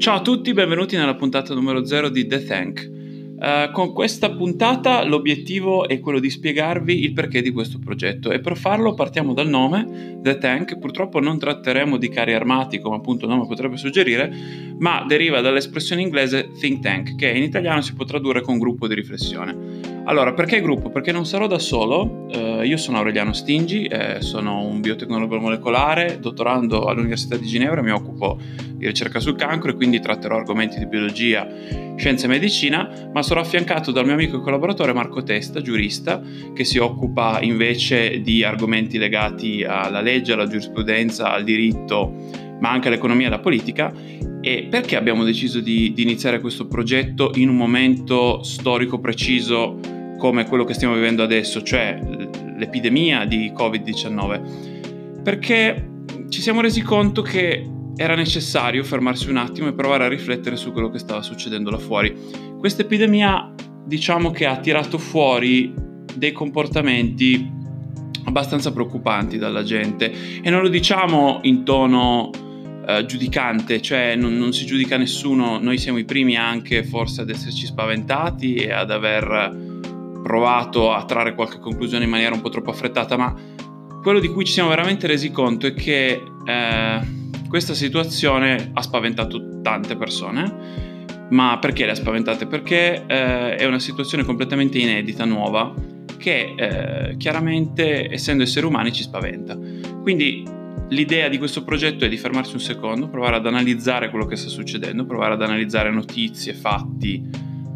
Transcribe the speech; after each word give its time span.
Ciao 0.00 0.16
a 0.16 0.22
tutti, 0.22 0.54
benvenuti 0.54 0.96
nella 0.96 1.14
puntata 1.14 1.52
numero 1.52 1.84
0 1.84 2.08
di 2.08 2.26
The 2.26 2.42
Tank. 2.44 2.90
Uh, 2.90 3.70
con 3.70 3.92
questa 3.92 4.30
puntata 4.30 5.04
l'obiettivo 5.04 5.86
è 5.86 6.00
quello 6.00 6.18
di 6.18 6.30
spiegarvi 6.30 7.04
il 7.04 7.12
perché 7.12 7.42
di 7.42 7.50
questo 7.50 7.78
progetto 7.78 8.30
e 8.30 8.40
per 8.40 8.56
farlo 8.56 8.94
partiamo 8.94 9.34
dal 9.34 9.48
nome, 9.50 10.18
The 10.22 10.38
Tank. 10.38 10.78
Purtroppo 10.78 11.20
non 11.20 11.38
tratteremo 11.38 11.98
di 11.98 12.08
carri 12.08 12.32
armati 12.32 12.78
come 12.78 12.96
appunto 12.96 13.26
il 13.26 13.30
nome 13.32 13.46
potrebbe 13.46 13.76
suggerire, 13.76 14.32
ma 14.78 15.04
deriva 15.06 15.42
dall'espressione 15.42 16.00
inglese 16.00 16.48
think 16.58 16.80
tank, 16.80 17.16
che 17.16 17.28
in 17.28 17.42
italiano 17.42 17.82
si 17.82 17.92
può 17.92 18.06
tradurre 18.06 18.40
con 18.40 18.58
gruppo 18.58 18.88
di 18.88 18.94
riflessione. 18.94 19.90
Allora, 20.04 20.32
perché 20.32 20.62
gruppo? 20.62 20.88
Perché 20.88 21.12
non 21.12 21.26
sarò 21.26 21.46
da 21.46 21.58
solo, 21.58 22.26
uh, 22.32 22.62
io 22.62 22.78
sono 22.78 22.96
Aureliano 22.96 23.34
Stingi, 23.34 23.84
eh, 23.84 24.22
sono 24.22 24.64
un 24.64 24.80
biotecnologo 24.80 25.38
molecolare, 25.38 26.18
dottorando 26.20 26.86
all'Università 26.86 27.36
di 27.36 27.46
Ginevra, 27.46 27.82
mi 27.82 27.90
occupo 27.90 28.38
di 28.80 28.86
ricerca 28.86 29.20
sul 29.20 29.36
cancro 29.36 29.70
e 29.70 29.74
quindi 29.74 30.00
tratterò 30.00 30.36
argomenti 30.36 30.78
di 30.78 30.86
biologia, 30.86 31.46
scienza 31.96 32.24
e 32.24 32.28
medicina, 32.28 33.10
ma 33.12 33.22
sarò 33.22 33.42
affiancato 33.42 33.92
dal 33.92 34.06
mio 34.06 34.14
amico 34.14 34.38
e 34.38 34.40
collaboratore 34.40 34.94
Marco 34.94 35.22
Testa, 35.22 35.60
giurista, 35.60 36.22
che 36.54 36.64
si 36.64 36.78
occupa 36.78 37.40
invece 37.42 38.22
di 38.22 38.42
argomenti 38.42 38.96
legati 38.96 39.62
alla 39.64 40.00
legge, 40.00 40.32
alla 40.32 40.46
giurisprudenza, 40.46 41.30
al 41.30 41.44
diritto, 41.44 42.56
ma 42.58 42.70
anche 42.70 42.88
all'economia 42.88 43.26
e 43.26 43.28
alla 43.28 43.40
politica. 43.40 43.92
E 44.40 44.66
perché 44.70 44.96
abbiamo 44.96 45.24
deciso 45.24 45.60
di, 45.60 45.92
di 45.92 46.00
iniziare 46.00 46.40
questo 46.40 46.66
progetto 46.66 47.32
in 47.34 47.50
un 47.50 47.56
momento 47.56 48.42
storico 48.42 48.98
preciso 48.98 49.78
come 50.16 50.46
quello 50.46 50.64
che 50.64 50.72
stiamo 50.72 50.94
vivendo 50.94 51.22
adesso, 51.22 51.62
cioè 51.62 52.00
l'epidemia 52.56 53.26
di 53.26 53.52
Covid-19? 53.54 55.22
Perché 55.22 55.88
ci 56.30 56.40
siamo 56.40 56.62
resi 56.62 56.80
conto 56.80 57.20
che 57.20 57.68
era 58.00 58.14
necessario 58.14 58.82
fermarsi 58.82 59.28
un 59.28 59.36
attimo 59.36 59.68
e 59.68 59.74
provare 59.74 60.06
a 60.06 60.08
riflettere 60.08 60.56
su 60.56 60.72
quello 60.72 60.88
che 60.88 60.98
stava 60.98 61.20
succedendo 61.20 61.68
là 61.68 61.76
fuori. 61.76 62.16
Questa 62.58 62.80
epidemia 62.80 63.52
diciamo 63.84 64.30
che 64.30 64.46
ha 64.46 64.56
tirato 64.56 64.96
fuori 64.96 65.74
dei 66.14 66.32
comportamenti 66.32 67.46
abbastanza 68.24 68.72
preoccupanti 68.72 69.36
dalla 69.36 69.62
gente 69.62 70.40
e 70.40 70.48
non 70.48 70.62
lo 70.62 70.68
diciamo 70.68 71.40
in 71.42 71.62
tono 71.62 72.30
eh, 72.86 73.04
giudicante, 73.04 73.82
cioè 73.82 74.16
non, 74.16 74.34
non, 74.38 74.54
si 74.54 74.64
giudica 74.64 74.96
nessuno, 74.96 75.58
noi 75.58 75.76
siamo 75.76 75.98
i 75.98 76.06
primi 76.06 76.38
anche 76.38 76.82
forse 76.82 77.20
ad 77.20 77.28
esserci 77.28 77.66
spaventati 77.66 78.54
e 78.54 78.72
ad 78.72 78.90
aver 78.90 80.18
provato 80.22 80.90
a 80.90 81.04
trarre 81.04 81.34
qualche 81.34 81.58
conclusione 81.58 82.04
in 82.04 82.10
maniera 82.10 82.34
un 82.34 82.40
po' 82.40 82.48
troppo 82.48 82.70
affrettata, 82.70 83.18
ma 83.18 83.34
quello 84.02 84.20
di 84.20 84.28
cui 84.28 84.46
ci 84.46 84.54
siamo 84.54 84.70
veramente 84.70 85.06
resi 85.06 85.30
conto 85.30 85.66
è 85.66 85.74
che 85.74 86.22
eh, 86.46 87.18
questa 87.50 87.74
situazione 87.74 88.70
ha 88.72 88.80
spaventato 88.80 89.60
tante 89.60 89.96
persone, 89.96 91.26
ma 91.30 91.58
perché 91.60 91.84
le 91.84 91.90
ha 91.90 91.94
spaventate? 91.96 92.46
Perché 92.46 93.04
eh, 93.04 93.56
è 93.56 93.66
una 93.66 93.80
situazione 93.80 94.22
completamente 94.22 94.78
inedita, 94.78 95.24
nuova, 95.24 95.74
che 96.16 96.54
eh, 96.56 97.16
chiaramente, 97.16 98.08
essendo 98.08 98.44
esseri 98.44 98.66
umani, 98.66 98.92
ci 98.92 99.02
spaventa. 99.02 99.58
Quindi 100.00 100.44
l'idea 100.90 101.28
di 101.28 101.38
questo 101.38 101.64
progetto 101.64 102.04
è 102.04 102.08
di 102.08 102.16
fermarsi 102.16 102.54
un 102.54 102.60
secondo, 102.60 103.08
provare 103.08 103.34
ad 103.34 103.46
analizzare 103.46 104.10
quello 104.10 104.26
che 104.26 104.36
sta 104.36 104.48
succedendo, 104.48 105.04
provare 105.04 105.34
ad 105.34 105.42
analizzare 105.42 105.90
notizie, 105.90 106.54
fatti, 106.54 107.28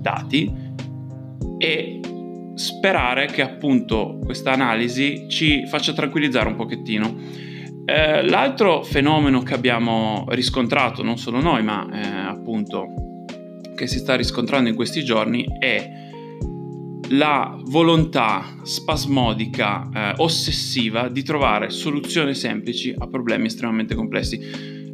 dati 0.00 0.52
e 1.58 2.00
sperare 2.56 3.26
che 3.26 3.42
appunto 3.42 4.18
questa 4.24 4.50
analisi 4.50 5.26
ci 5.28 5.64
faccia 5.66 5.92
tranquillizzare 5.92 6.48
un 6.48 6.56
pochettino 6.56 7.49
eh, 7.90 8.22
l'altro 8.22 8.84
fenomeno 8.84 9.42
che 9.42 9.52
abbiamo 9.52 10.24
riscontrato, 10.28 11.02
non 11.02 11.18
solo 11.18 11.40
noi, 11.40 11.64
ma 11.64 11.88
eh, 11.92 12.28
appunto 12.28 12.86
che 13.74 13.88
si 13.88 13.98
sta 13.98 14.14
riscontrando 14.14 14.68
in 14.68 14.76
questi 14.76 15.02
giorni, 15.02 15.44
è 15.58 15.90
la 17.08 17.58
volontà 17.64 18.58
spasmodica, 18.62 19.88
eh, 19.92 20.14
ossessiva 20.18 21.08
di 21.08 21.24
trovare 21.24 21.70
soluzioni 21.70 22.32
semplici 22.34 22.94
a 22.96 23.08
problemi 23.08 23.46
estremamente 23.46 23.96
complessi. 23.96 24.40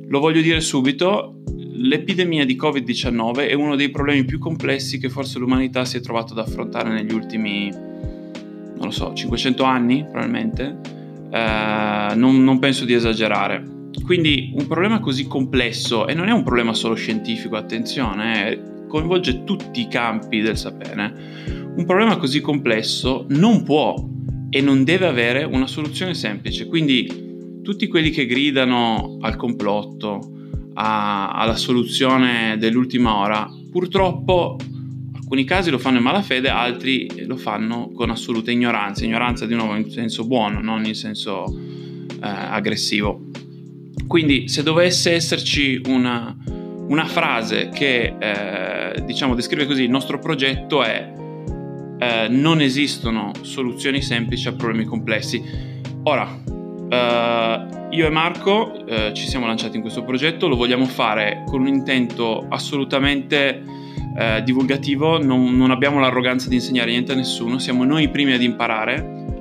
Lo 0.09 0.19
voglio 0.19 0.41
dire 0.41 0.61
subito, 0.61 1.43
l'epidemia 1.75 2.47
di 2.47 2.57
Covid-19 2.57 3.47
è 3.47 3.53
uno 3.53 3.77
dei 3.77 3.91
problemi 3.91 4.25
più 4.25 4.39
complessi 4.39 4.99
che 4.99 5.11
forse 5.11 5.39
l'umanità 5.39 5.85
si 5.85 5.99
è 5.99 6.01
trovato 6.01 6.33
ad 6.33 6.39
affrontare 6.39 6.91
negli 6.91 7.13
ultimi, 7.13 7.69
non 7.69 8.85
lo 8.85 8.91
so, 8.91 9.13
500 9.13 9.65
anni 9.65 10.03
probabilmente 10.03 10.96
eh, 11.31 12.15
non, 12.15 12.43
non 12.43 12.59
penso 12.59 12.85
di 12.85 12.93
esagerare. 12.93 13.75
Quindi 14.05 14.53
un 14.55 14.67
problema 14.67 15.01
così 15.01 15.27
complesso, 15.27 16.07
e 16.07 16.15
non 16.15 16.29
è 16.29 16.33
un 16.33 16.43
problema 16.43 16.75
solo 16.75 16.95
scientifico, 16.95 17.57
attenzione, 17.57 18.51
eh, 18.51 18.63
coinvolge 18.87 19.45
tutti 19.45 19.81
i 19.81 19.89
campi 19.89 20.41
del 20.41 20.57
sapere, 20.57 21.75
un 21.77 21.85
problema 21.85 22.17
così 22.17 22.41
complesso 22.41 23.27
non 23.31 23.63
può 23.63 23.95
e 24.49 24.61
non 24.61 24.85
deve 24.85 25.07
avere 25.07 25.45
una 25.45 25.67
soluzione 25.67 26.15
semplice. 26.15 26.67
Quindi 26.67 27.61
tutti 27.63 27.89
quelli 27.89 28.11
che 28.11 28.27
gridano 28.27 29.19
al 29.21 29.37
complotto, 29.37 30.21
a, 30.75 31.33
alla 31.33 31.57
soluzione 31.57 32.57
dell'ultima 32.59 33.17
ora, 33.17 33.51
purtroppo 33.71 34.57
alcuni 35.27 35.43
casi 35.43 35.71
lo 35.71 35.79
fanno 35.79 35.97
in 35.97 36.05
malafede, 36.05 36.49
altri 36.49 37.27
lo 37.27 37.37
fanno 37.37 37.91
con 37.93 38.11
assoluta 38.11 38.53
ignoranza, 38.53 39.05
ignoranza 39.05 39.45
di 39.45 39.57
nuovo 39.57 39.75
in 39.75 39.91
senso 39.91 40.25
buono, 40.25 40.61
non 40.61 40.85
in 40.85 40.95
senso 40.95 41.47
eh, 41.49 42.19
aggressivo. 42.21 43.25
Quindi 44.07 44.49
se 44.49 44.63
dovesse 44.63 45.15
esserci 45.15 45.81
una, 45.87 46.35
una 46.87 47.07
frase 47.07 47.71
che 47.71 48.15
eh, 48.17 49.03
diciamo 49.05 49.35
descrive 49.35 49.67
così 49.67 49.83
il 49.83 49.91
nostro 49.91 50.21
progetto 50.21 50.85
è 50.85 51.13
eh, 51.99 52.29
non 52.29 52.61
esistono 52.61 53.33
soluzioni 53.41 54.01
semplici 54.03 54.47
a 54.47 54.53
problemi 54.53 54.85
complessi. 54.85 55.43
Ora, 56.05 56.41
eh, 56.89 57.67
io 57.91 58.07
e 58.07 58.11
Marco 58.11 58.87
eh, 58.87 59.13
ci 59.13 59.27
siamo 59.27 59.47
lanciati 59.47 59.75
in 59.75 59.83
questo 59.83 60.05
progetto, 60.05 60.47
lo 60.47 60.55
vogliamo 60.55 60.85
fare 60.85 61.43
con 61.49 61.63
un 61.63 61.67
intento 61.67 62.47
assolutamente 62.49 63.86
eh, 64.17 64.43
divulgativo, 64.43 65.23
non, 65.23 65.57
non, 65.57 65.71
abbiamo 65.71 66.01
l'arroganza 66.01 66.49
di 66.49 66.55
insegnare 66.57 66.91
niente 66.91 67.13
a 67.13 67.15
nessuno, 67.15 67.59
siamo 67.59 67.85
noi 67.85 68.05
i 68.05 68.09
primi 68.09 68.33
ad 68.33 68.43
imparare, 68.43 68.97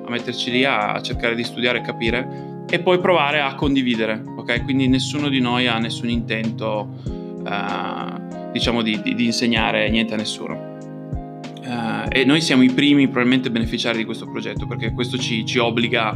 a 0.05 0.09
metterci 0.09 0.51
lì 0.51 0.65
a, 0.65 0.93
a 0.93 1.01
cercare 1.01 1.33
di 1.35 1.43
studiare 1.43 1.79
e 1.79 1.81
capire 1.81 2.63
e 2.69 2.79
poi 2.79 2.99
provare 2.99 3.39
a 3.39 3.55
condividere, 3.55 4.21
ok? 4.35 4.63
Quindi 4.63 4.87
nessuno 4.87 5.29
di 5.29 5.39
noi 5.39 5.67
ha 5.67 5.77
nessun 5.77 6.09
intento, 6.09 6.89
eh, 7.47 8.51
diciamo, 8.51 8.81
di, 8.81 9.01
di, 9.01 9.15
di, 9.15 9.25
insegnare 9.25 9.89
niente 9.89 10.13
a 10.13 10.17
nessuno. 10.17 10.73
Uh, 11.65 12.05
e 12.09 12.25
noi 12.25 12.41
siamo 12.41 12.61
i 12.61 12.69
primi 12.69 13.05
probabilmente 13.05 13.49
beneficiari 13.49 13.97
di 13.97 14.05
questo 14.05 14.27
progetto 14.29 14.67
perché 14.67 14.91
questo 14.91 15.17
ci, 15.17 15.43
ci 15.47 15.57
obbliga 15.57 16.15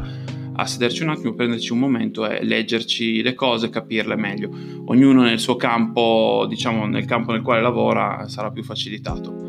a 0.59 0.65
sederci 0.65 1.03
un 1.03 1.09
attimo, 1.09 1.33
prenderci 1.33 1.71
un 1.71 1.79
momento 1.79 2.27
e 2.27 2.43
leggerci 2.43 3.21
le 3.21 3.33
cose, 3.33 3.69
capirle 3.69 4.15
meglio. 4.15 4.49
Ognuno 4.85 5.23
nel 5.23 5.39
suo 5.39 5.55
campo, 5.55 6.45
diciamo 6.47 6.85
nel 6.85 7.05
campo 7.05 7.31
nel 7.31 7.41
quale 7.41 7.61
lavora, 7.61 8.27
sarà 8.27 8.51
più 8.51 8.63
facilitato. 8.63 9.47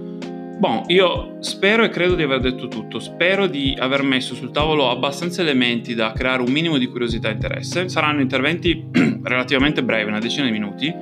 Bon, 0.61 0.85
io 0.89 1.39
spero 1.41 1.85
e 1.85 1.89
credo 1.89 2.15
di 2.15 2.23
aver 2.23 2.41
detto 2.41 2.69
tutto, 2.69 2.99
spero 2.99 3.47
di 3.47 3.75
aver 3.79 4.03
messo 4.03 4.35
sul 4.35 4.51
tavolo 4.51 4.91
abbastanza 4.91 5.41
elementi 5.41 5.95
da 5.95 6.13
creare 6.13 6.43
un 6.43 6.53
minimo 6.53 6.77
di 6.77 6.87
curiosità 6.87 7.31
e 7.31 7.33
interesse. 7.33 7.89
Saranno 7.89 8.21
interventi 8.21 8.85
relativamente 9.25 9.83
brevi, 9.83 10.09
una 10.09 10.19
decina 10.21 10.45
di 10.45 10.53
minuti, 10.53 10.95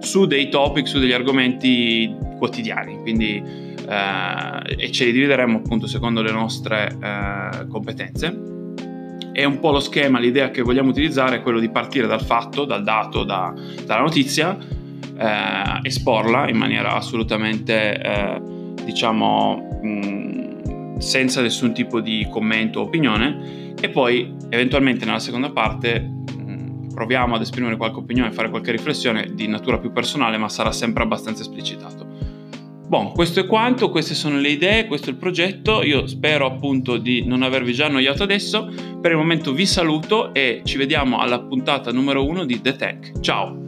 su 0.00 0.26
dei 0.26 0.50
topic, 0.50 0.86
su 0.86 0.98
degli 0.98 1.12
argomenti 1.12 2.14
quotidiani, 2.36 3.00
quindi 3.00 3.42
eh, 3.88 4.76
e 4.84 4.92
ce 4.92 5.06
li 5.06 5.12
divideremo 5.12 5.58
appunto 5.58 5.86
secondo 5.86 6.20
le 6.20 6.32
nostre 6.32 6.98
eh, 7.02 7.66
competenze 7.68 8.54
è 9.36 9.44
un 9.44 9.60
po' 9.60 9.70
lo 9.70 9.80
schema, 9.80 10.18
l'idea 10.18 10.50
che 10.50 10.62
vogliamo 10.62 10.88
utilizzare 10.88 11.36
è 11.36 11.42
quello 11.42 11.60
di 11.60 11.68
partire 11.68 12.06
dal 12.06 12.22
fatto, 12.22 12.64
dal 12.64 12.82
dato, 12.82 13.22
da, 13.22 13.52
dalla 13.84 14.00
notizia, 14.00 14.56
eh, 14.56 15.78
esporla 15.82 16.48
in 16.48 16.56
maniera 16.56 16.94
assolutamente, 16.94 18.00
eh, 18.00 18.40
diciamo, 18.82 19.78
mh, 19.82 20.98
senza 21.00 21.42
nessun 21.42 21.74
tipo 21.74 22.00
di 22.00 22.26
commento 22.30 22.80
o 22.80 22.84
opinione 22.84 23.74
e 23.78 23.90
poi 23.90 24.34
eventualmente 24.48 25.04
nella 25.04 25.18
seconda 25.18 25.50
parte 25.50 26.00
mh, 26.00 26.94
proviamo 26.94 27.34
ad 27.34 27.42
esprimere 27.42 27.76
qualche 27.76 27.98
opinione, 27.98 28.32
fare 28.32 28.48
qualche 28.48 28.70
riflessione 28.70 29.34
di 29.34 29.46
natura 29.48 29.76
più 29.76 29.92
personale, 29.92 30.38
ma 30.38 30.48
sarà 30.48 30.72
sempre 30.72 31.02
abbastanza 31.02 31.42
esplicitato. 31.42 32.15
Bon, 32.88 33.10
questo 33.12 33.40
è 33.40 33.46
quanto, 33.46 33.90
queste 33.90 34.14
sono 34.14 34.38
le 34.38 34.50
idee, 34.50 34.86
questo 34.86 35.08
è 35.08 35.12
il 35.12 35.18
progetto, 35.18 35.82
io 35.82 36.06
spero 36.06 36.46
appunto 36.46 36.98
di 36.98 37.24
non 37.26 37.42
avervi 37.42 37.72
già 37.72 37.86
annoiato 37.86 38.22
adesso, 38.22 38.72
per 39.00 39.10
il 39.10 39.16
momento 39.16 39.52
vi 39.52 39.66
saluto 39.66 40.32
e 40.32 40.62
ci 40.64 40.76
vediamo 40.76 41.18
alla 41.18 41.40
puntata 41.40 41.90
numero 41.90 42.24
uno 42.24 42.44
di 42.44 42.60
The 42.60 42.76
Tech. 42.76 43.20
Ciao! 43.20 43.65